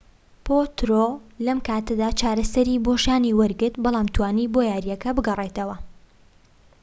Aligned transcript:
پۆترۆ 0.45 1.03
لەم 1.45 1.59
کاتەدا 1.67 2.09
چارەسەری 2.19 2.81
بۆ 2.85 2.93
شانی 3.03 3.35
وەرگرت 3.39 3.75
بەڵام 3.83 4.07
توانی 4.15 4.51
بۆ 4.53 4.61
یارییەکە 4.71 5.09
بگەڕێتەوە 5.17 5.75